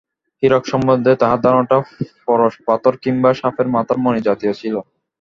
হীরক 0.43 0.63
সম্বন্ধে 0.71 1.11
তাহার 1.21 1.39
ধারণাটা 1.45 1.77
পরশপাথর 2.25 2.93
কিংবা 3.03 3.29
সাপের 3.33 3.67
মাথার 3.75 3.97
মণি 4.03 4.19
জাতীয় 4.27 4.53
ছিল। 4.53 4.75